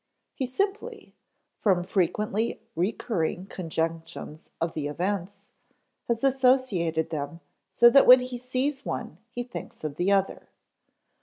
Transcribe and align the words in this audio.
He 0.33 0.47
simply, 0.47 1.13
from 1.59 1.83
frequently 1.83 2.59
recurring 2.75 3.45
conjunctions 3.45 4.49
of 4.59 4.73
the 4.73 4.87
events, 4.87 5.49
has 6.07 6.23
associated 6.23 7.11
them 7.11 7.39
so 7.69 7.87
that 7.91 8.07
when 8.07 8.21
he 8.21 8.39
sees 8.39 8.83
one 8.83 9.19
he 9.29 9.43
thinks 9.43 9.83
of 9.83 9.97
the 9.97 10.11
other. 10.11 10.49